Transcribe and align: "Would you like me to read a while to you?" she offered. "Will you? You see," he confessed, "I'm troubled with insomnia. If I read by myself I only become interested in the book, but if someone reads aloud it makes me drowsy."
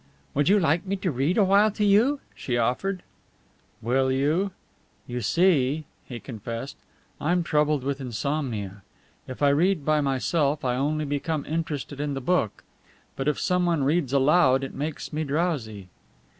"Would 0.33 0.49
you 0.49 0.59
like 0.59 0.83
me 0.83 0.95
to 0.95 1.11
read 1.11 1.37
a 1.37 1.43
while 1.43 1.69
to 1.69 1.85
you?" 1.85 2.21
she 2.33 2.57
offered. 2.57 3.03
"Will 3.83 4.11
you? 4.11 4.49
You 5.05 5.21
see," 5.21 5.85
he 6.05 6.19
confessed, 6.19 6.75
"I'm 7.19 7.43
troubled 7.43 7.83
with 7.83 8.01
insomnia. 8.01 8.81
If 9.27 9.43
I 9.43 9.49
read 9.49 9.85
by 9.85 10.01
myself 10.01 10.65
I 10.65 10.75
only 10.75 11.05
become 11.05 11.45
interested 11.45 11.99
in 11.99 12.15
the 12.15 12.19
book, 12.19 12.63
but 13.15 13.27
if 13.27 13.39
someone 13.39 13.83
reads 13.83 14.11
aloud 14.11 14.63
it 14.63 14.73
makes 14.73 15.13
me 15.13 15.23
drowsy." 15.23 15.87